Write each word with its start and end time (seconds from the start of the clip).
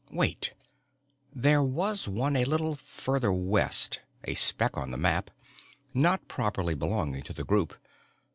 Wait, 0.09 0.55
there 1.31 1.61
was 1.61 2.07
one 2.07 2.35
a 2.35 2.43
little 2.43 2.73
further 2.75 3.31
west, 3.31 3.99
a 4.23 4.33
speck 4.33 4.75
on 4.75 4.89
the 4.89 4.97
map, 4.97 5.29
not 5.93 6.27
properly 6.27 6.73
belonging 6.73 7.21
to 7.21 7.33
the 7.33 7.43
group. 7.43 7.75